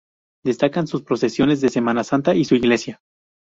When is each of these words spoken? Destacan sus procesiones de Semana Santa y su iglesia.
Destacan 0.43 0.87
sus 0.87 1.03
procesiones 1.03 1.61
de 1.61 1.69
Semana 1.69 2.03
Santa 2.03 2.33
y 2.33 2.43
su 2.43 2.55
iglesia. 2.55 3.01